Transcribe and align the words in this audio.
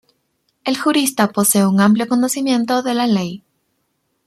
El 0.63 0.79
jurista 0.79 1.27
posee 1.27 1.67
un 1.67 1.79
amplio 1.79 2.07
conocimiento 2.07 2.81
de 2.81 2.95
la 2.95 3.05
"ley". 3.05 3.43